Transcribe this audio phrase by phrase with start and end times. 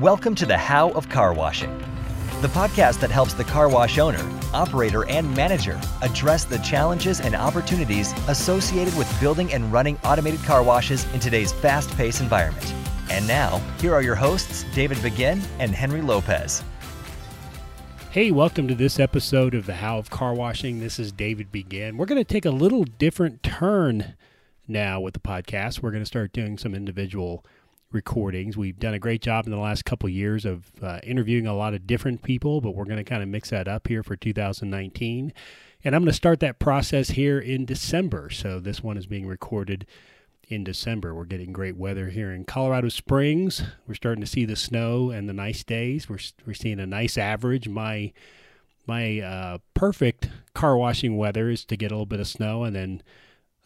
[0.00, 1.74] Welcome to the How of Car Washing,
[2.42, 4.20] the podcast that helps the car wash owner,
[4.52, 10.62] operator, and manager address the challenges and opportunities associated with building and running automated car
[10.62, 12.74] washes in today's fast paced environment.
[13.10, 16.62] And now, here are your hosts, David Begin and Henry Lopez.
[18.10, 20.80] Hey, welcome to this episode of the How of Car Washing.
[20.80, 21.96] This is David Begin.
[21.96, 24.14] We're going to take a little different turn
[24.68, 25.80] now with the podcast.
[25.80, 27.46] We're going to start doing some individual
[27.96, 28.56] recordings.
[28.56, 31.56] We've done a great job in the last couple of years of uh, interviewing a
[31.56, 34.14] lot of different people, but we're going to kind of mix that up here for
[34.14, 35.32] 2019.
[35.82, 38.28] And I'm going to start that process here in December.
[38.30, 39.86] So this one is being recorded
[40.46, 41.14] in December.
[41.14, 43.62] We're getting great weather here in Colorado Springs.
[43.88, 46.08] We're starting to see the snow and the nice days.
[46.08, 47.66] We're we're seeing a nice average.
[47.66, 48.12] My
[48.86, 52.76] my uh, perfect car washing weather is to get a little bit of snow and
[52.76, 53.02] then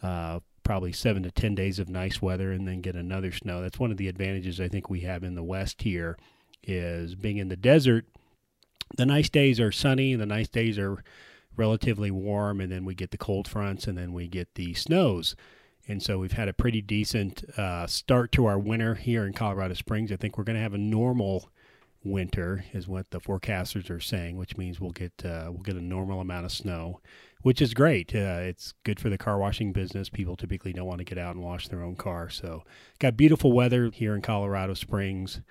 [0.01, 3.61] uh, probably seven to 10 days of nice weather and then get another snow.
[3.61, 6.17] That's one of the advantages I think we have in the West here
[6.63, 8.05] is being in the desert.
[8.97, 11.03] The nice days are sunny, and the nice days are
[11.55, 15.35] relatively warm, and then we get the cold fronts and then we get the snows.
[15.87, 19.73] And so we've had a pretty decent uh, start to our winter here in Colorado
[19.73, 20.11] Springs.
[20.11, 21.50] I think we're going to have a normal
[22.03, 25.81] winter, is what the forecasters are saying, which means we'll get uh, we'll get a
[25.81, 27.01] normal amount of snow
[27.41, 28.13] which is great.
[28.13, 30.09] Uh, it's good for the car washing business.
[30.09, 32.29] People typically don't want to get out and wash their own car.
[32.29, 32.63] So,
[32.99, 35.41] got beautiful weather here in Colorado Springs.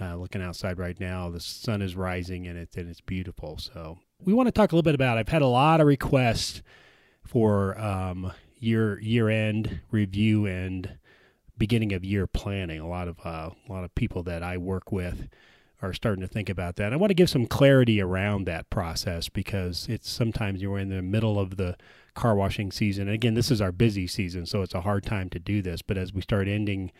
[0.00, 3.58] Uh, looking outside right now, the sun is rising and it's and it's beautiful.
[3.58, 5.18] So, we want to talk a little bit about.
[5.18, 6.62] I've had a lot of requests
[7.26, 10.98] for um, year year end review and
[11.58, 12.80] beginning of year planning.
[12.80, 15.28] A lot of uh, a lot of people that I work with
[15.82, 16.92] are starting to think about that.
[16.92, 21.02] I want to give some clarity around that process because it's sometimes you're in the
[21.02, 21.76] middle of the
[22.14, 23.08] car washing season.
[23.08, 25.82] And again, this is our busy season, so it's a hard time to do this.
[25.82, 26.92] But as we start ending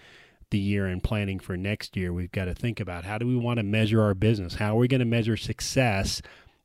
[0.50, 3.36] the year and planning for next year, we've got to think about how do we
[3.36, 4.54] want to measure our business?
[4.54, 6.20] How are we going to measure success?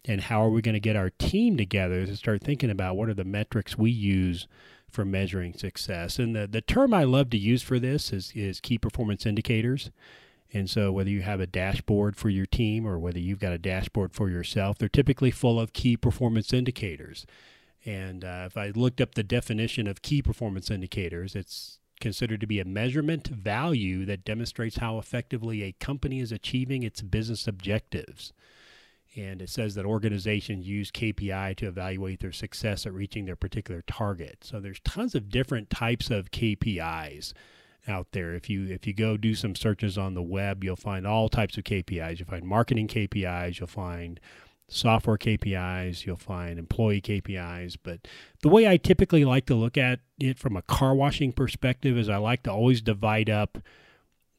[0.05, 3.09] And how are we going to get our team together to start thinking about what
[3.09, 4.47] are the metrics we use
[4.89, 6.17] for measuring success?
[6.17, 9.91] And the, the term I love to use for this is, is key performance indicators.
[10.53, 13.57] And so, whether you have a dashboard for your team or whether you've got a
[13.57, 17.25] dashboard for yourself, they're typically full of key performance indicators.
[17.85, 22.47] And uh, if I looked up the definition of key performance indicators, it's considered to
[22.47, 28.33] be a measurement value that demonstrates how effectively a company is achieving its business objectives.
[29.15, 33.83] And it says that organizations use KPI to evaluate their success at reaching their particular
[33.87, 34.43] target.
[34.43, 37.33] So there's tons of different types of KPIs
[37.87, 38.33] out there.
[38.33, 41.57] If you if you go do some searches on the web, you'll find all types
[41.57, 42.19] of KPIs.
[42.19, 44.19] You'll find marketing KPIs, you'll find
[44.69, 48.07] software KPIs, you'll find employee KPIs, but
[48.41, 52.09] the way I typically like to look at it from a car washing perspective is
[52.09, 53.59] I like to always divide up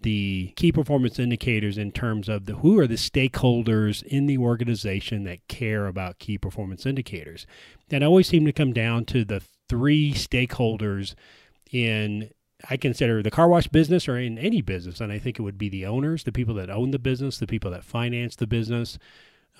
[0.00, 5.24] the key performance indicators in terms of the who are the stakeholders in the organization
[5.24, 7.46] that care about key performance indicators.
[7.90, 11.14] And I always seem to come down to the three stakeholders
[11.72, 12.30] in
[12.68, 15.58] I consider the car wash business or in any business, and I think it would
[15.58, 18.98] be the owners, the people that own the business, the people that finance the business.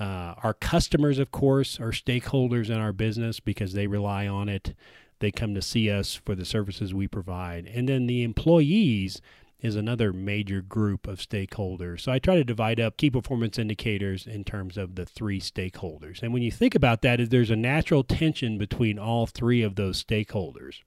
[0.00, 4.75] Uh, our customers, of course, are stakeholders in our business because they rely on it.
[5.20, 7.66] They come to see us for the services we provide.
[7.66, 9.20] And then the employees
[9.60, 12.00] is another major group of stakeholders.
[12.00, 16.22] So I try to divide up key performance indicators in terms of the three stakeholders.
[16.22, 20.03] And when you think about that, there's a natural tension between all three of those
[20.03, 20.82] stakeholders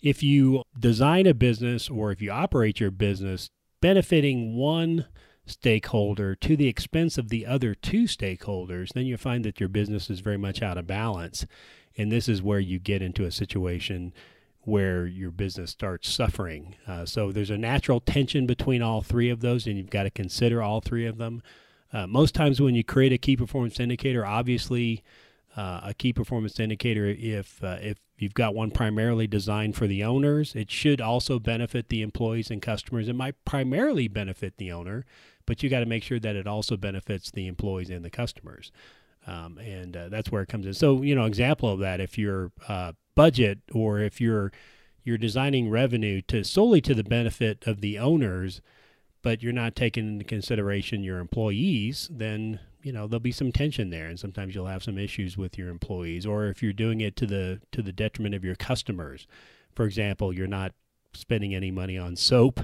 [0.00, 3.48] if you design a business or if you operate your business
[3.80, 5.06] benefiting one
[5.46, 10.10] stakeholder to the expense of the other two stakeholders, then you find that your business
[10.10, 11.46] is very much out of balance.
[11.96, 14.12] And this is where you get into a situation
[14.60, 16.76] where your business starts suffering.
[16.86, 20.10] Uh, so there's a natural tension between all three of those, and you've got to
[20.10, 21.42] consider all three of them.
[21.92, 25.02] Uh, most times, when you create a key performance indicator, obviously,
[25.58, 30.04] uh, a key performance indicator, if uh, if you've got one primarily designed for the
[30.04, 33.08] owners, it should also benefit the employees and customers.
[33.08, 35.04] It might primarily benefit the owner,
[35.46, 38.70] but you got to make sure that it also benefits the employees and the customers.
[39.26, 40.74] Um, and uh, that's where it comes in.
[40.74, 44.52] So, you know, example of that, if your uh, budget or if you're
[45.02, 48.60] you're designing revenue to solely to the benefit of the owners,
[49.22, 53.90] but you're not taking into consideration your employees, then you know there'll be some tension
[53.90, 57.16] there and sometimes you'll have some issues with your employees or if you're doing it
[57.16, 59.26] to the to the detriment of your customers.
[59.74, 60.72] For example you're not
[61.14, 62.60] spending any money on soap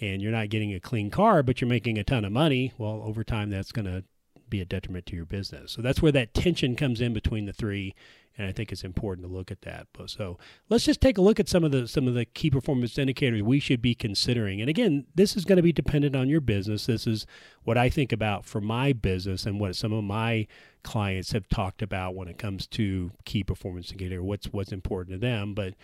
[0.00, 3.02] and you're not getting a clean car but you're making a ton of money well
[3.04, 4.04] over time that's going to
[4.52, 5.72] be a detriment to your business.
[5.72, 7.94] So that's where that tension comes in between the three
[8.38, 9.88] and I think it's important to look at that.
[9.92, 10.38] But so
[10.68, 13.42] let's just take a look at some of the some of the key performance indicators
[13.42, 14.60] we should be considering.
[14.60, 16.86] And again, this is going to be dependent on your business.
[16.86, 17.26] This is
[17.64, 20.46] what I think about for my business and what some of my
[20.82, 24.22] clients have talked about when it comes to key performance indicator.
[24.22, 25.74] What's what's important to them, but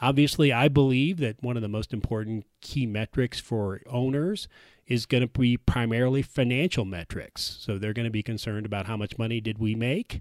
[0.00, 4.46] Obviously, I believe that one of the most important key metrics for owners
[4.86, 7.58] is going to be primarily financial metrics.
[7.60, 10.20] So they're going to be concerned about how much money did we make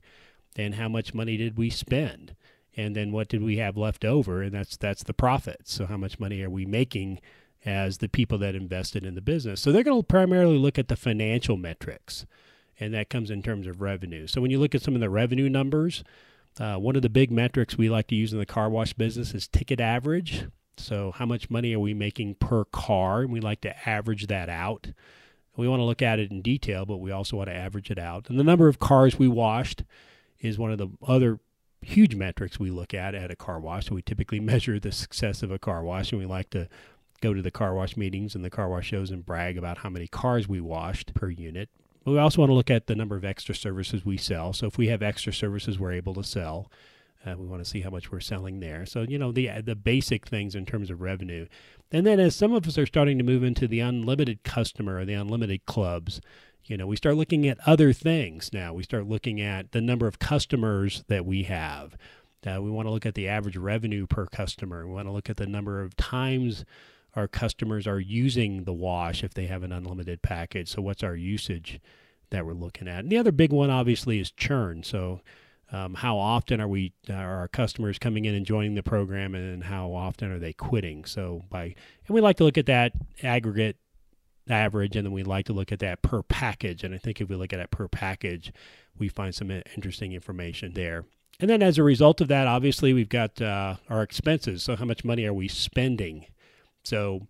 [0.57, 2.35] and how much money did we spend
[2.75, 5.61] and then what did we have left over and that's that's the profit.
[5.65, 7.19] So how much money are we making
[7.65, 9.61] as the people that invested in the business.
[9.61, 12.25] So they're going to primarily look at the financial metrics
[12.79, 14.27] and that comes in terms of revenue.
[14.27, 16.03] So when you look at some of the revenue numbers,
[16.59, 19.33] uh, one of the big metrics we like to use in the car wash business
[19.33, 20.45] is ticket average.
[20.77, 23.21] So, how much money are we making per car?
[23.21, 24.91] And we like to average that out.
[25.55, 27.97] We want to look at it in detail, but we also want to average it
[27.97, 28.29] out.
[28.29, 29.83] And the number of cars we washed
[30.39, 31.39] is one of the other
[31.81, 33.89] huge metrics we look at at a car wash.
[33.91, 36.67] We typically measure the success of a car wash, and we like to
[37.21, 39.89] go to the car wash meetings and the car wash shows and brag about how
[39.89, 41.69] many cars we washed per unit.
[42.03, 44.53] But we also want to look at the number of extra services we sell.
[44.53, 46.71] So if we have extra services we're able to sell,
[47.25, 48.85] uh, we want to see how much we're selling there.
[48.85, 51.47] So you know the the basic things in terms of revenue,
[51.91, 55.05] and then as some of us are starting to move into the unlimited customer or
[55.05, 56.21] the unlimited clubs,
[56.67, 58.73] you know we start looking at other things now.
[58.73, 61.97] We start looking at the number of customers that we have.
[62.45, 64.85] Uh, we want to look at the average revenue per customer.
[64.85, 66.65] We want to look at the number of times
[67.15, 70.69] our customers are using the wash if they have an unlimited package.
[70.69, 71.79] So, what's our usage
[72.29, 72.99] that we're looking at?
[72.99, 74.83] And the other big one, obviously, is churn.
[74.83, 75.21] So,
[75.71, 79.63] um, how often are we are our customers coming in and joining the program, and
[79.63, 81.05] how often are they quitting?
[81.05, 82.93] So, by and we like to look at that
[83.23, 83.77] aggregate
[84.49, 86.83] average, and then we like to look at that per package.
[86.83, 88.51] And I think if we look at it per package,
[88.97, 91.05] we find some interesting information there.
[91.39, 94.63] And then as a result of that, obviously, we've got uh, our expenses.
[94.63, 96.25] So, how much money are we spending
[96.87, 97.27] so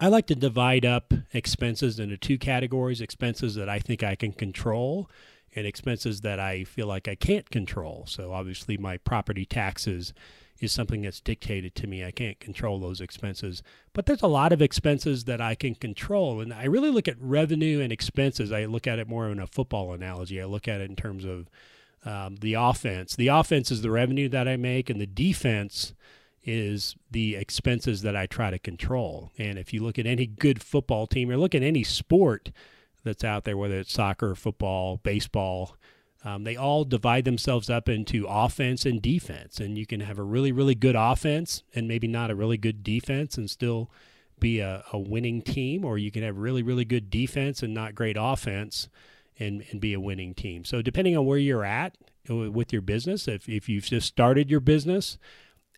[0.00, 4.32] I like to divide up expenses into two categories expenses that I think I can
[4.32, 5.08] control
[5.54, 8.06] and expenses that I feel like I can't control.
[8.08, 10.12] So obviously, my property taxes
[10.60, 12.04] is something that's dictated to me.
[12.04, 13.62] I can't control those expenses.
[13.92, 16.40] But there's a lot of expenses that I can control.
[16.40, 18.50] And I really look at revenue and expenses.
[18.50, 20.40] I look at it more in a football analogy.
[20.40, 21.48] I look at it in terms of
[22.04, 23.16] um, the offense.
[23.16, 25.94] The offense is the revenue that I make, and the defense
[26.44, 29.32] is the expenses that I try to control.
[29.38, 32.50] And if you look at any good football team or look at any sport
[33.04, 35.76] that's out there, whether it's soccer, football, baseball,
[36.24, 39.60] um, they all divide themselves up into offense and defense.
[39.60, 42.82] And you can have a really, really good offense and maybe not a really good
[42.82, 43.90] defense and still
[44.40, 47.94] be a, a winning team, or you can have really, really good defense and not
[47.94, 48.88] great offense
[49.38, 50.64] and, and be a winning team.
[50.64, 51.96] So, depending on where you're at
[52.30, 55.18] uh, with your business, if, if you've just started your business,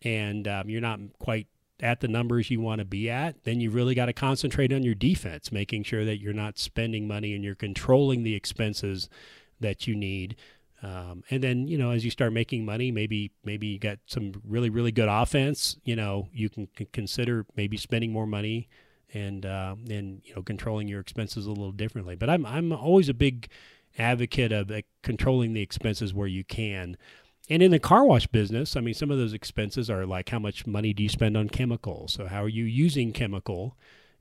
[0.03, 1.47] and um, you're not quite
[1.79, 4.83] at the numbers you want to be at, then you really got to concentrate on
[4.83, 9.09] your defense, making sure that you're not spending money and you're controlling the expenses
[9.61, 10.35] that you need.
[10.83, 14.33] Um, and then you know, as you start making money, maybe maybe you got some
[14.43, 15.77] really really good offense.
[15.83, 18.67] You know, you can, can consider maybe spending more money
[19.13, 22.15] and uh, and you know controlling your expenses a little differently.
[22.15, 23.49] But I'm I'm always a big
[23.97, 26.97] advocate of uh, controlling the expenses where you can.
[27.49, 30.39] And in the car wash business, I mean, some of those expenses are like how
[30.39, 32.13] much money do you spend on chemicals?
[32.13, 33.77] So, how are you using chemical?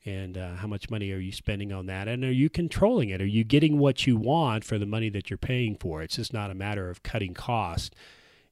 [0.07, 2.09] And uh, how much money are you spending on that?
[2.09, 3.21] And are you controlling it?
[3.21, 6.01] Are you getting what you want for the money that you're paying for?
[6.03, 7.95] It's just not a matter of cutting cost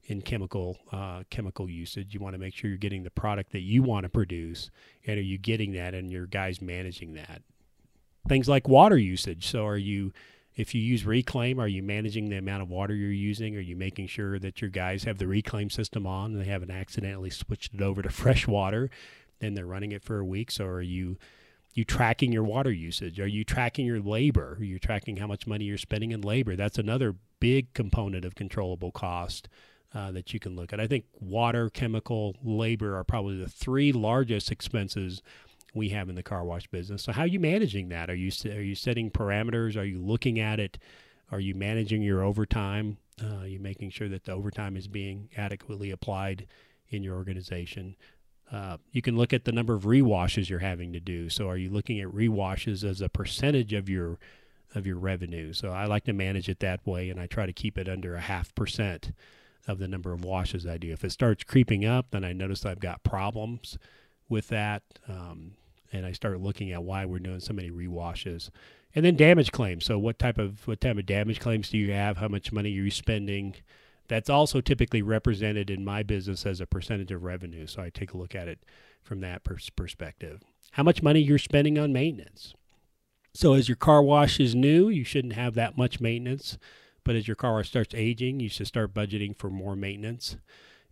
[0.05, 2.13] in chemical uh, chemical usage.
[2.13, 4.69] You want to make sure you're getting the product that you want to produce,
[5.05, 5.93] and are you getting that?
[5.93, 7.41] And your guys managing that.
[8.27, 9.47] Things like water usage.
[9.47, 10.11] So, are you
[10.55, 13.55] if you use reclaim, are you managing the amount of water you're using?
[13.55, 16.71] Are you making sure that your guys have the reclaim system on and they haven't
[16.71, 18.89] accidentally switched it over to fresh water
[19.41, 20.51] and they're running it for a week?
[20.51, 21.17] So are you
[21.73, 23.19] you tracking your water usage?
[23.19, 24.57] Are you tracking your labor?
[24.59, 26.55] Are you tracking how much money you're spending in labor?
[26.55, 29.47] That's another big component of controllable cost
[29.93, 30.79] uh, that you can look at.
[30.79, 35.21] I think water, chemical, labor are probably the three largest expenses
[35.73, 37.03] we have in the car wash business.
[37.03, 38.09] So how are you managing that?
[38.09, 39.77] Are you are you setting parameters?
[39.77, 40.77] Are you looking at it?
[41.31, 42.97] Are you managing your overtime?
[43.21, 46.47] Uh, are you making sure that the overtime is being adequately applied
[46.89, 47.95] in your organization?
[48.51, 51.29] Uh, you can look at the number of rewashes you're having to do.
[51.29, 54.17] So are you looking at rewashes as a percentage of your
[54.75, 55.53] of your revenue?
[55.53, 58.15] So I like to manage it that way, and I try to keep it under
[58.15, 59.11] a half percent
[59.67, 60.91] of the number of washes I do.
[60.91, 63.77] If it starts creeping up, then I notice I've got problems
[64.27, 64.83] with that.
[65.07, 65.53] Um,
[65.91, 68.49] and I start looking at why we're doing so many rewashes.
[68.95, 69.85] And then damage claims.
[69.85, 72.17] So what type of what type of damage claims do you have?
[72.17, 73.55] How much money are you spending
[74.09, 77.67] That's also typically represented in my business as a percentage of revenue.
[77.67, 78.59] So I take a look at it
[79.01, 80.41] from that pers- perspective.
[80.71, 82.53] How much money you're spending on maintenance.
[83.33, 86.57] So as your car wash is new, you shouldn't have that much maintenance.
[87.05, 90.35] But as your car wash starts aging, you should start budgeting for more maintenance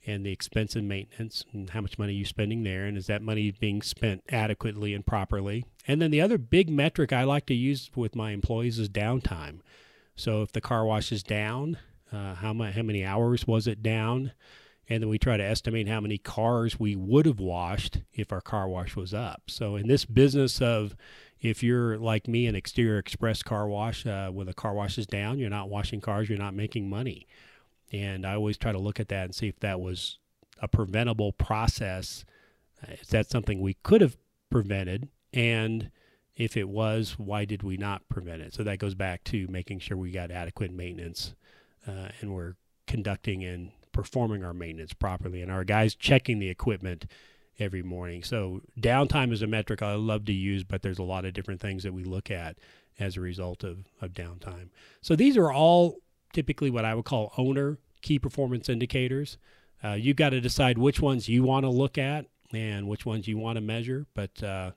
[0.06, 3.22] and the expense in maintenance and how much money you're spending there and is that
[3.22, 7.54] money being spent adequately and properly and then the other big metric i like to
[7.54, 9.60] use with my employees is downtime
[10.16, 11.78] so if the car wash is down
[12.12, 14.32] uh, how, much, how many hours was it down
[14.90, 18.42] and then we try to estimate how many cars we would have washed if our
[18.42, 20.96] car wash was up so in this business of
[21.40, 25.06] if you're like me an exterior express car wash uh, when the car wash is
[25.06, 27.28] down you're not washing cars you're not making money
[27.92, 30.20] and I always try to look at that and see if that was
[30.62, 32.26] a preventable process.
[32.84, 34.18] Uh, is that something we could have
[34.50, 35.10] prevented?
[35.34, 35.92] And
[36.36, 38.54] if it was, why did we not prevent it?
[38.54, 41.34] So that goes back to making sure we got adequate maintenance
[41.88, 47.06] uh, and we're conducting and performing our maintenance properly, and our guys checking the equipment
[47.60, 48.24] every morning.
[48.24, 51.62] So downtime is a metric I love to use, but there's a lot of different
[51.62, 52.58] things that we look at
[53.00, 54.70] as a result of, of downtime.
[55.02, 55.98] So these are all
[56.34, 59.38] typically what I would call owner key performance indicators.
[59.84, 63.28] Uh, you've got to decide which ones you want to look at and which ones
[63.28, 64.06] you want to measure.
[64.14, 64.72] But, uh,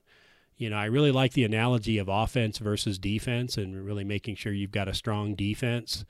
[0.57, 4.53] you know, I really like the analogy of offense versus defense and really making sure
[4.53, 6.05] you've got a strong defense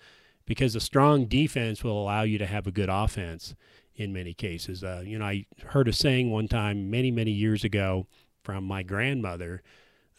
[0.45, 3.55] because a strong defense will allow you to have a good offense
[3.95, 4.83] in many cases.
[4.83, 8.07] Uh, you know, I heard a saying one time many, many years ago
[8.43, 9.61] from my grandmother,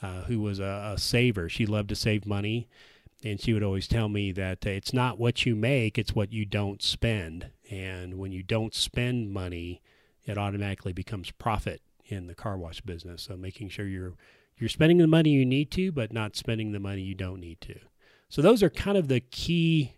[0.01, 1.49] uh, who was a, a saver.
[1.49, 2.69] She loved to save money
[3.25, 6.45] and she would always tell me that it's not what you make, it's what you
[6.45, 7.51] don't spend.
[7.71, 9.81] And when you don't spend money,
[10.25, 13.23] it automatically becomes profit in the car wash business.
[13.23, 14.15] So making sure you're
[14.59, 17.61] you're spending the money you need to, but not spending the money you don't need
[17.63, 17.79] to.
[18.29, 19.95] So those are kind of the key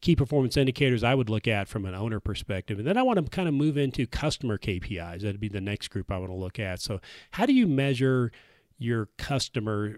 [0.00, 2.78] key performance indicators I would look at from an owner perspective.
[2.78, 5.22] And then I want to kind of move into customer KPIs.
[5.22, 6.80] That'd be the next group I want to look at.
[6.80, 7.00] So
[7.32, 8.30] how do you measure
[8.78, 9.96] your customer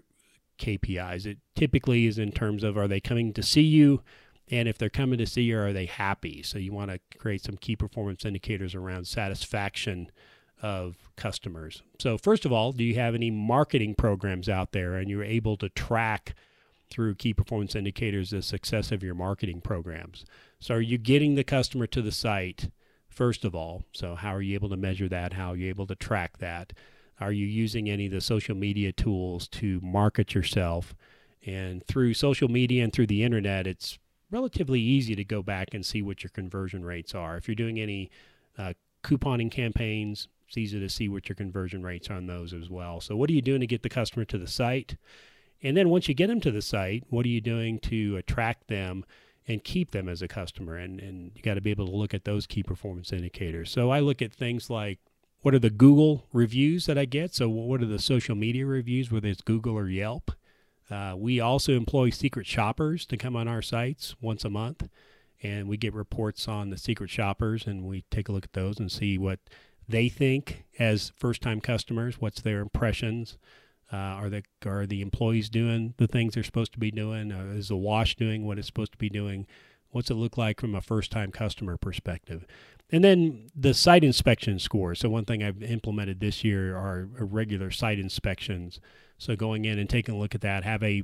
[0.59, 1.25] KPIs.
[1.25, 4.03] It typically is in terms of are they coming to see you?
[4.51, 6.43] And if they're coming to see you, are they happy?
[6.43, 10.11] So you want to create some key performance indicators around satisfaction
[10.61, 11.81] of customers.
[11.99, 15.55] So, first of all, do you have any marketing programs out there and you're able
[15.57, 16.35] to track
[16.89, 20.25] through key performance indicators the success of your marketing programs?
[20.59, 22.69] So, are you getting the customer to the site,
[23.07, 23.85] first of all?
[23.91, 25.33] So, how are you able to measure that?
[25.33, 26.73] How are you able to track that?
[27.19, 30.95] Are you using any of the social media tools to market yourself?
[31.45, 33.97] And through social media and through the internet, it's
[34.31, 37.37] relatively easy to go back and see what your conversion rates are.
[37.37, 38.09] If you're doing any
[38.57, 42.69] uh, couponing campaigns, it's easy to see what your conversion rates are on those as
[42.69, 43.01] well.
[43.01, 44.97] So, what are you doing to get the customer to the site?
[45.61, 48.67] And then once you get them to the site, what are you doing to attract
[48.67, 49.05] them
[49.47, 50.77] and keep them as a customer?
[50.77, 53.71] And, and you got to be able to look at those key performance indicators.
[53.71, 54.99] So, I look at things like
[55.41, 57.33] what are the Google reviews that I get?
[57.33, 60.31] So, what are the social media reviews, whether it's Google or Yelp?
[60.89, 64.89] Uh, we also employ secret shoppers to come on our sites once a month,
[65.41, 68.79] and we get reports on the secret shoppers, and we take a look at those
[68.79, 69.39] and see what
[69.87, 72.19] they think as first-time customers.
[72.19, 73.37] What's their impressions?
[73.91, 77.31] Uh, are the are the employees doing the things they're supposed to be doing?
[77.31, 79.47] Uh, is the wash doing what it's supposed to be doing?
[79.91, 82.45] What's it look like from a first-time customer perspective?
[82.91, 84.93] And then the site inspection score.
[84.93, 88.79] So one thing I've implemented this year are regular site inspections.
[89.17, 91.03] So going in and taking a look at that, have a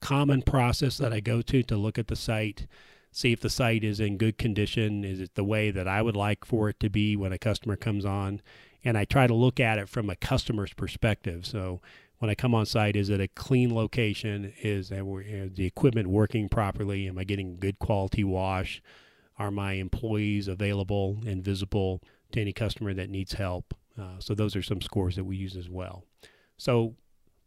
[0.00, 2.66] common process that I go to to look at the site,
[3.10, 5.04] see if the site is in good condition.
[5.04, 7.76] Is it the way that I would like for it to be when a customer
[7.76, 8.40] comes on?
[8.84, 11.46] And I try to look at it from a customer's perspective.
[11.46, 11.80] So
[12.22, 14.52] when I come on site, is it a clean location?
[14.62, 17.08] Is the equipment working properly?
[17.08, 18.80] Am I getting good quality wash?
[19.40, 22.00] Are my employees available and visible
[22.30, 23.74] to any customer that needs help?
[24.00, 26.04] Uh, so those are some scores that we use as well.
[26.56, 26.94] So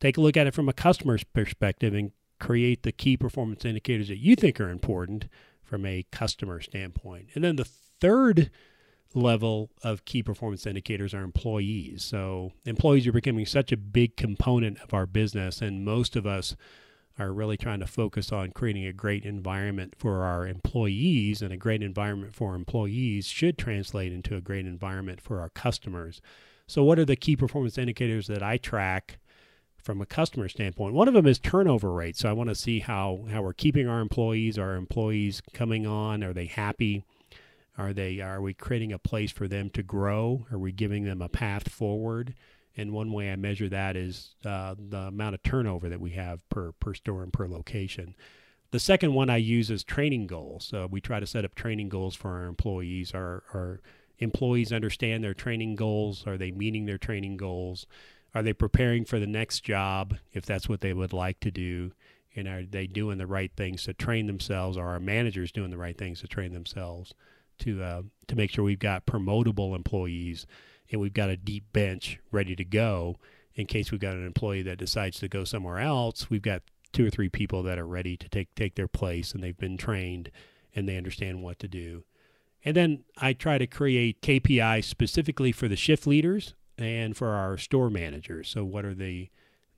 [0.01, 4.09] take a look at it from a customer's perspective and create the key performance indicators
[4.09, 5.29] that you think are important
[5.63, 7.29] from a customer standpoint.
[7.33, 8.51] And then the third
[9.15, 12.03] level of key performance indicators are employees.
[12.03, 16.55] So employees are becoming such a big component of our business, and most of us
[17.17, 21.57] are really trying to focus on creating a great environment for our employees, and a
[21.57, 26.21] great environment for employees should translate into a great environment for our customers.
[26.67, 29.19] So, what are the key performance indicators that I track
[29.77, 30.93] from a customer standpoint?
[30.93, 32.17] One of them is turnover rate.
[32.17, 34.57] So, I want to see how, how we're keeping our employees.
[34.57, 36.21] Are employees coming on?
[36.21, 37.05] Are they happy?
[37.77, 38.21] Are they?
[38.21, 40.47] Are we creating a place for them to grow?
[40.51, 42.33] Are we giving them a path forward?
[42.77, 46.47] And one way I measure that is uh, the amount of turnover that we have
[46.49, 48.15] per, per store and per location.
[48.71, 50.65] The second one I use is training goals.
[50.65, 53.13] So we try to set up training goals for our employees.
[53.13, 53.81] Our, our
[54.19, 56.25] employees understand their training goals.
[56.27, 57.87] Are they meeting their training goals?
[58.33, 61.93] Are they preparing for the next job if that's what they would like to do?
[62.35, 64.77] And are they doing the right things to train themselves?
[64.77, 67.13] Are our managers doing the right things to train themselves
[67.59, 70.45] to uh, to make sure we've got promotable employees
[70.91, 73.17] and we've got a deep bench ready to go
[73.55, 76.29] in case we've got an employee that decides to go somewhere else?
[76.29, 79.43] We've got two or three people that are ready to take take their place and
[79.43, 80.31] they've been trained
[80.75, 82.03] and they understand what to do.
[82.63, 87.57] And then I try to create KPIs specifically for the shift leaders and for our
[87.57, 88.49] store managers.
[88.49, 89.29] So what are the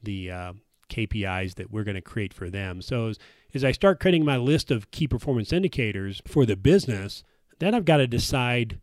[0.02, 0.54] the uh,
[0.90, 2.82] KPIs that we're going to create for them?
[2.82, 3.20] So as,
[3.54, 7.24] as I start creating my list of key performance indicators for the business,
[7.60, 8.80] then I've got to decide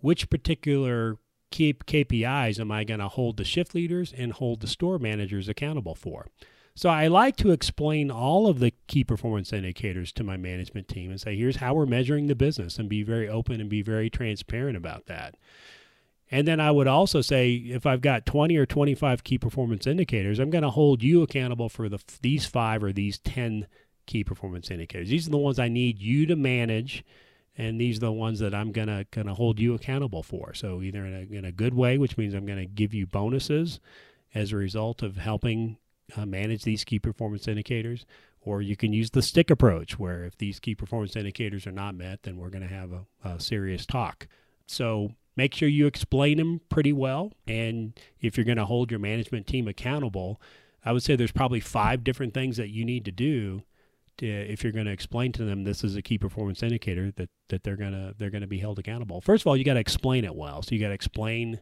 [0.00, 1.18] which particular
[1.52, 5.94] KPIs am I going to hold the shift leaders and hold the store managers accountable
[5.94, 6.28] for.
[6.74, 11.10] So I like to explain all of the key performance indicators to my management team
[11.10, 14.08] and say, here's how we're measuring the business and be very open and be very
[14.08, 15.36] transparent about that.
[16.30, 20.38] And then I would also say if I've got 20 or 25 key performance indicators,
[20.38, 23.66] I'm going to hold you accountable for the these 5 or these 10
[24.06, 25.10] key performance indicators.
[25.10, 27.04] These are the ones I need you to manage
[27.56, 30.54] and these are the ones that I'm going to hold you accountable for.
[30.54, 33.80] So either in a in a good way, which means I'm to give you bonuses
[34.34, 35.76] as a result of helping
[36.16, 38.06] uh, manage these key performance indicators,
[38.40, 41.94] or you can use the stick approach, where if these key performance indicators are not
[41.94, 44.26] met, then we're to have a, a serious talk.
[44.66, 47.32] So make sure you explain them pretty well.
[47.46, 50.40] And if you're to hold your management team accountable,
[50.84, 53.62] I would say there's probably five different things that you need to do
[54.18, 57.62] if you're going to explain to them this is a key performance indicator that, that
[57.62, 59.20] they're going to they're going to be held accountable.
[59.20, 60.62] First of all, you got to explain it well.
[60.62, 61.60] So you got to explain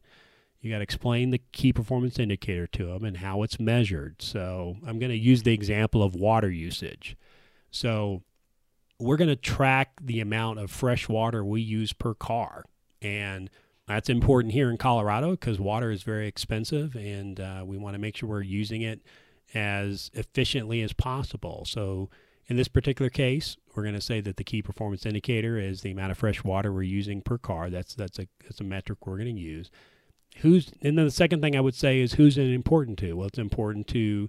[0.61, 4.21] you got to explain the key performance indicator to them and how it's measured.
[4.21, 7.17] So I'm going to use the example of water usage.
[7.71, 8.23] So
[8.99, 12.65] we're going to track the amount of fresh water we use per car.
[13.01, 13.49] And
[13.87, 17.99] that's important here in Colorado because water is very expensive and uh, we want to
[17.99, 19.01] make sure we're using it
[19.55, 21.65] as efficiently as possible.
[21.67, 22.11] So,
[22.51, 25.93] in this particular case, we're going to say that the key performance indicator is the
[25.93, 27.71] amount of fresh water we're using per car.
[27.71, 29.71] That's that's a that's a metric we're going to use.
[30.39, 33.15] Who's and then the second thing I would say is who's it important to?
[33.15, 34.29] Well, it's important to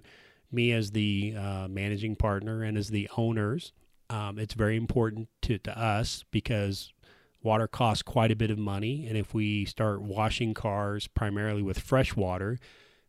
[0.52, 3.72] me as the uh, managing partner and as the owners.
[4.08, 6.92] Um, it's very important to, to us because
[7.42, 11.80] Water costs quite a bit of money, and if we start washing cars primarily with
[11.80, 12.58] fresh water,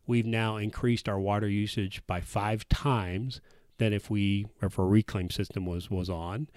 [0.08, 3.40] we've now increased our water usage by five times
[3.78, 6.48] than if we if a reclaim system was was on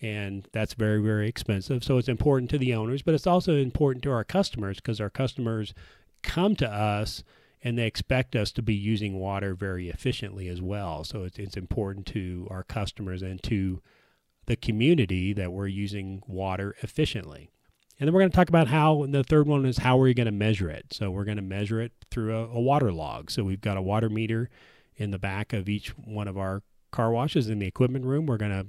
[0.00, 4.02] and that's very very expensive so it's important to the owners but it's also important
[4.02, 5.74] to our customers because our customers
[6.22, 7.22] come to us
[7.64, 11.56] and they expect us to be using water very efficiently as well so it's, it's
[11.56, 13.80] important to our customers and to
[14.46, 17.50] the community that we're using water efficiently.
[17.98, 20.14] And then we're going to talk about how the third one is how are you
[20.14, 20.86] going to measure it?
[20.92, 23.30] So we're going to measure it through a, a, water log.
[23.30, 24.50] So we've got a water meter
[24.96, 28.26] in the back of each one of our car washes in the equipment room.
[28.26, 28.66] We're going to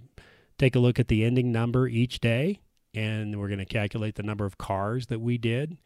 [0.57, 2.59] take a look at the ending number each day
[2.93, 5.77] and we're going to calculate the number of cars that we did.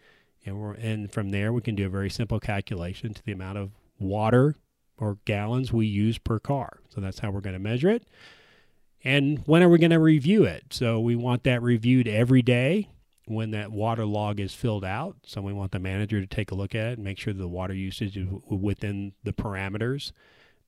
[0.45, 3.57] And, we're, and from there, we can do a very simple calculation to the amount
[3.57, 4.55] of water
[4.97, 6.79] or gallons we use per car.
[6.89, 8.03] So that's how we're going to measure it.
[9.03, 10.65] And when are we going to review it?
[10.71, 12.89] So we want that reviewed every day
[13.27, 15.17] when that water log is filled out.
[15.25, 17.47] So we want the manager to take a look at it and make sure the
[17.47, 20.11] water usage is within the parameters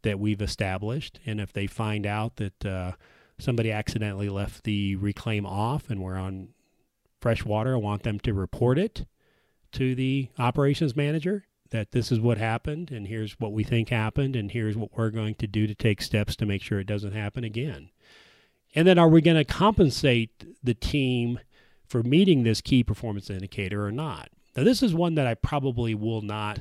[0.02, 1.20] that we've established.
[1.26, 2.92] And if they find out that uh,
[3.38, 6.50] somebody accidentally left the reclaim off and we're on
[7.22, 9.06] fresh water, I want them to report it
[9.74, 14.36] to the operations manager that this is what happened and here's what we think happened
[14.36, 17.14] and here's what we're going to do to take steps to make sure it doesn't
[17.14, 17.90] happen again.
[18.76, 21.40] And then are we going to compensate the team
[21.90, 24.30] for meeting this key performance indicator or not?
[24.56, 26.60] Now, this is one that I probably will not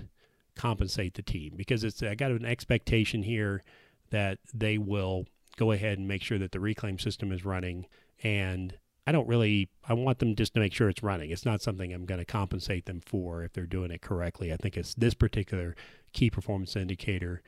[0.57, 3.62] compensate the team because it's I got an expectation here
[4.11, 7.87] that they will go ahead and make sure that the reclaim system is running
[8.23, 11.31] and I don't really I want them just to make sure it's running.
[11.31, 14.53] It's not something I'm going to compensate them for if they're doing it correctly.
[14.53, 15.77] I think it's this particular
[16.12, 17.43] key performance indicator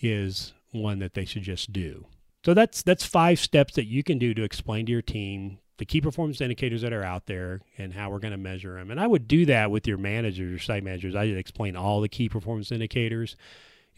[0.00, 2.06] is one that they should just do.
[2.44, 5.84] So that's that's five steps that you can do to explain to your team the
[5.84, 8.90] key performance indicators that are out there and how we're going to measure them.
[8.90, 11.14] And I would do that with your managers, your site managers.
[11.14, 13.36] I would explain all the key performance indicators,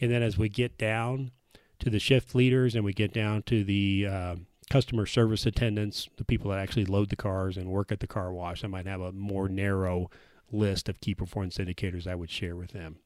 [0.00, 1.32] and then as we get down
[1.80, 4.36] to the shift leaders and we get down to the uh,
[4.70, 8.32] customer service attendants, the people that actually load the cars and work at the car
[8.32, 10.10] wash, I might have a more narrow
[10.52, 12.98] list of key performance indicators I would share with them.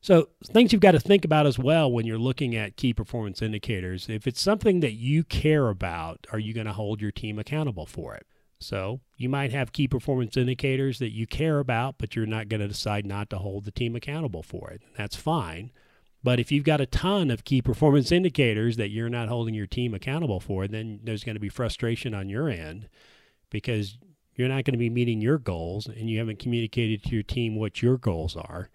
[0.00, 3.42] So, things you've got to think about as well when you're looking at key performance
[3.42, 4.08] indicators.
[4.08, 7.86] If it's something that you care about, are you going to hold your team accountable
[7.86, 8.26] for it?
[8.60, 12.60] So, you might have key performance indicators that you care about, but you're not going
[12.60, 14.82] to decide not to hold the team accountable for it.
[14.96, 15.72] That's fine.
[16.22, 19.66] But if you've got a ton of key performance indicators that you're not holding your
[19.66, 22.88] team accountable for, then there's going to be frustration on your end
[23.50, 23.98] because
[24.36, 27.56] you're not going to be meeting your goals and you haven't communicated to your team
[27.56, 28.70] what your goals are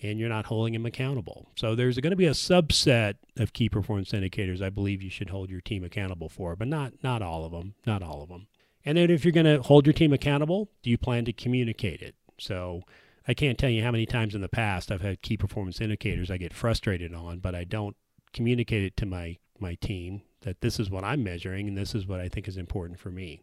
[0.00, 1.50] and you're not holding them accountable.
[1.56, 5.30] So there's going to be a subset of key performance indicators I believe you should
[5.30, 8.46] hold your team accountable for, but not not all of them, not all of them.
[8.84, 12.00] And then if you're going to hold your team accountable, do you plan to communicate
[12.00, 12.14] it?
[12.38, 12.82] So
[13.26, 16.30] I can't tell you how many times in the past I've had key performance indicators
[16.30, 17.96] I get frustrated on, but I don't
[18.32, 22.06] communicate it to my my team that this is what I'm measuring and this is
[22.06, 23.42] what I think is important for me.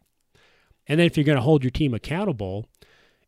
[0.88, 2.68] And then if you're going to hold your team accountable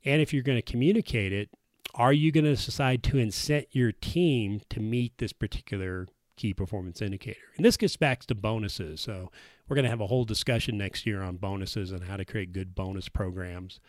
[0.06, 1.50] and if you're going to communicate it,
[1.98, 6.08] are you going to decide to incent your team to meet this particular
[6.38, 7.40] key performance indicator?
[7.58, 9.02] And this gets back to bonuses.
[9.02, 9.32] So
[9.68, 12.54] we're going to have a whole discussion next year on bonuses and how to create
[12.54, 13.80] good bonus programs.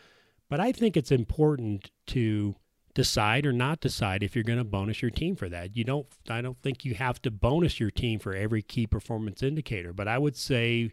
[0.49, 2.57] But I think it's important to
[2.95, 5.77] decide or not decide if you're going to bonus your team for that.
[5.77, 9.43] You don't I don't think you have to bonus your team for every key performance
[9.43, 10.91] indicator, but I would say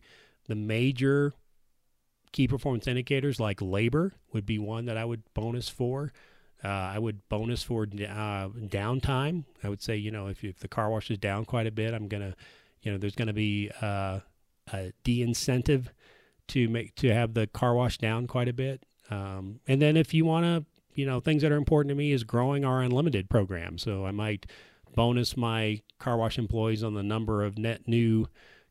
[0.48, 1.34] the major
[2.34, 6.12] key performance indicators like labor would be one that I would bonus for.
[6.64, 9.44] Uh, I would bonus for uh, downtime.
[9.64, 11.94] I would say, you know, if, if the car wash is down quite a bit,
[11.94, 12.36] I'm gonna,
[12.82, 14.20] you know, there's gonna be uh,
[14.74, 15.92] a de-incentive
[16.48, 18.84] to make to have the car wash down quite a bit.
[19.10, 22.12] Um, and then if you want to, you know, things that are important to me
[22.12, 23.78] is growing our unlimited program.
[23.78, 24.46] So I might
[24.96, 28.28] bonus my car wash employees on the number of net new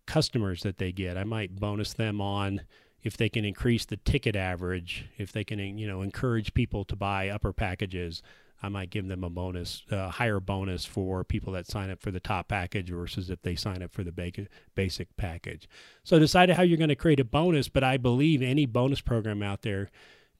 [0.06, 1.16] customers that they get.
[1.16, 2.62] I might bonus them on
[3.04, 6.96] if they can increase the ticket average, if they can, you know, encourage people to
[6.96, 8.22] buy upper packages.
[8.62, 12.10] I might give them a bonus, a higher bonus for people that sign up for
[12.10, 15.68] the top package versus if they sign up for the basic package.
[16.02, 19.42] So decide how you're going to create a bonus, but I believe any bonus program
[19.42, 19.90] out there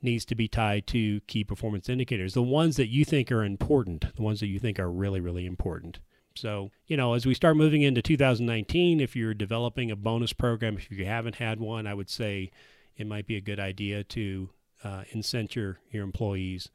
[0.01, 4.07] needs to be tied to key performance indicators, the ones that you think are important,
[4.17, 5.99] the ones that you think are really, really important.
[6.37, 10.77] So, you know, as we start moving into 2019, if you're developing a bonus program,
[10.77, 12.51] if you haven't had one, I would say
[12.97, 14.51] it might be a good idea to
[14.83, 16.71] uh, incent your, your employees.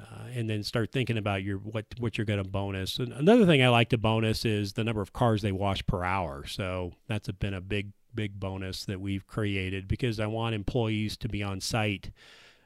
[0.00, 2.98] Uh, and then start thinking about your what what you're going to bonus.
[2.98, 6.02] And another thing I like to bonus is the number of cars they wash per
[6.02, 6.46] hour.
[6.46, 11.18] So that's a, been a big big bonus that we've created because I want employees
[11.18, 12.12] to be on site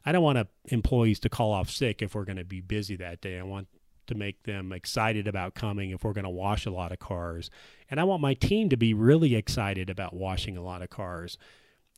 [0.07, 3.21] I don't want employees to call off sick if we're going to be busy that
[3.21, 3.39] day.
[3.39, 3.69] I want
[4.07, 7.51] to make them excited about coming if we're going to wash a lot of cars.
[7.90, 11.38] And I want my team to be really excited about washing a lot of cars.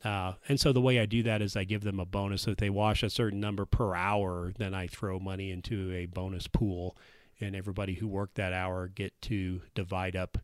[0.04, 2.42] Uh, and so the way I do that is I give them a bonus.
[2.42, 6.06] So if they wash a certain number per hour, then I throw money into a
[6.06, 6.96] bonus pool,
[7.40, 10.38] and everybody who worked that hour get to divide up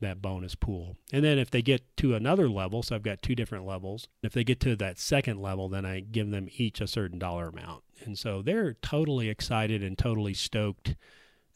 [0.00, 0.96] that bonus pool.
[1.12, 4.32] And then if they get to another level, so I've got two different levels, if
[4.32, 7.82] they get to that second level, then I give them each a certain dollar amount.
[8.04, 10.94] And so they're totally excited and totally stoked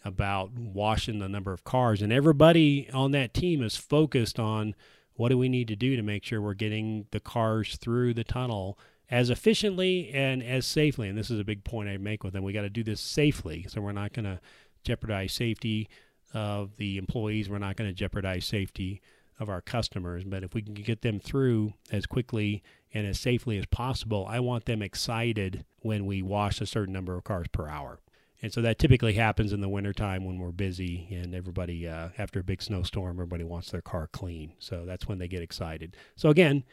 [0.04, 2.02] about washing the number of cars.
[2.02, 4.74] And everybody on that team is focused on
[5.14, 8.24] what do we need to do to make sure we're getting the cars through the
[8.24, 8.78] tunnel
[9.10, 11.08] as efficiently and as safely.
[11.08, 12.42] And this is a big point I make with them.
[12.42, 13.66] We got to do this safely.
[13.68, 14.40] So we're not going to
[14.84, 15.88] jeopardize safety
[16.32, 17.48] of the employees.
[17.48, 19.00] We're not going to jeopardize safety
[19.38, 20.24] of our customers.
[20.24, 22.62] But if we can get them through as quickly
[22.94, 27.16] and as safely as possible, I want them excited when we wash a certain number
[27.16, 27.98] of cars per hour.
[28.42, 32.40] And so that typically happens in the wintertime when we're busy and everybody, uh, after
[32.40, 34.54] a big snowstorm, everybody wants their car clean.
[34.58, 35.96] So that's when they get excited.
[36.16, 36.64] So again,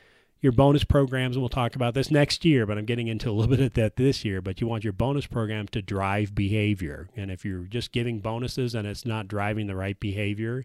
[0.42, 3.34] your bonus programs, and we'll talk about this next year, but I'm getting into a
[3.34, 4.42] little bit of that this year.
[4.42, 7.10] But you want your bonus program to drive behavior.
[7.16, 10.64] And if you're just giving bonuses and it's not driving the right behavior,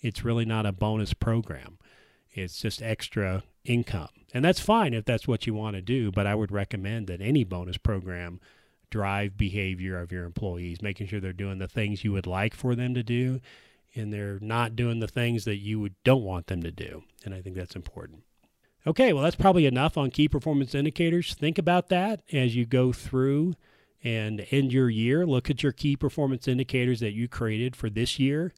[0.00, 1.78] it's really not a bonus program.
[2.32, 4.08] It's just extra income.
[4.34, 7.20] And that's fine if that's what you want to do, but I would recommend that
[7.20, 8.40] any bonus program
[8.90, 12.74] drive behavior of your employees, making sure they're doing the things you would like for
[12.74, 13.40] them to do
[13.94, 17.04] and they're not doing the things that you would, don't want them to do.
[17.24, 18.22] And I think that's important.
[18.84, 21.34] Okay, well, that's probably enough on key performance indicators.
[21.34, 23.54] Think about that as you go through
[24.02, 25.24] and end your year.
[25.24, 28.52] Look at your key performance indicators that you created for this year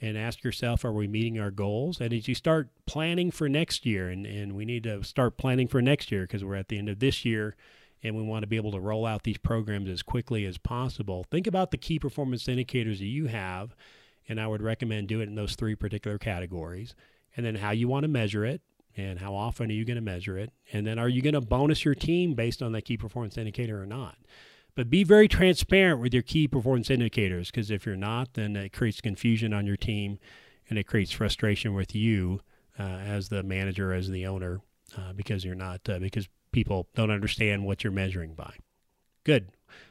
[0.00, 2.00] and ask yourself, are we meeting our goals?
[2.00, 5.66] And as you start planning for next year, and, and we need to start planning
[5.66, 7.56] for next year because we're at the end of this year
[8.00, 11.24] and we want to be able to roll out these programs as quickly as possible.
[11.30, 13.74] Think about the key performance indicators that you have,
[14.28, 16.94] and I would recommend doing it in those three particular categories.
[17.36, 18.60] And then how you want to measure it,
[18.96, 20.52] and how often are you going to measure it?
[20.72, 23.82] And then are you going to bonus your team based on that key performance indicator
[23.82, 24.16] or not?
[24.74, 28.72] But be very transparent with your key performance indicators because if you're not, then it
[28.72, 30.18] creates confusion on your team
[30.68, 32.40] and it creates frustration with you
[32.78, 34.60] uh, as the manager, as the owner,
[34.96, 38.54] uh, because you're not, uh, because people don't understand what you're measuring by.
[39.24, 39.50] Good.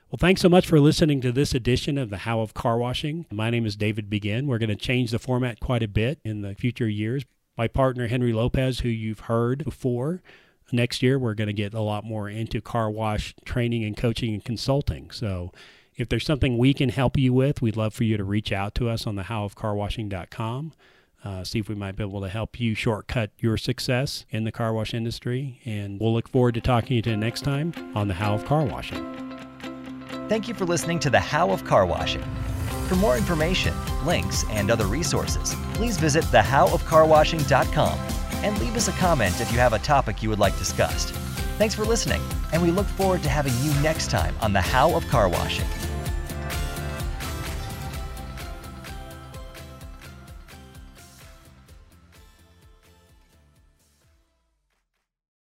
[0.09, 3.25] Well, thanks so much for listening to this edition of the How of Car Washing.
[3.31, 4.47] My name is David Begin.
[4.47, 7.23] We're going to change the format quite a bit in the future years.
[7.57, 10.21] My partner, Henry Lopez, who you've heard before,
[10.71, 14.33] next year we're going to get a lot more into car wash training and coaching
[14.33, 15.11] and consulting.
[15.11, 15.51] So
[15.95, 18.73] if there's something we can help you with, we'd love for you to reach out
[18.75, 20.73] to us on the howofcarwashing.com.
[21.23, 24.51] Uh, see if we might be able to help you shortcut your success in the
[24.51, 25.61] car wash industry.
[25.63, 28.65] And we'll look forward to talking to you next time on the How of Car
[28.65, 29.03] Washing.
[30.27, 32.23] Thank you for listening to the How of Car Washing.
[32.87, 33.73] For more information,
[34.05, 37.99] links, and other resources, please visit thehowofcarwashing.com
[38.43, 41.09] and leave us a comment if you have a topic you would like discussed.
[41.57, 44.95] Thanks for listening, and we look forward to having you next time on the How
[44.95, 45.92] of Car Washing.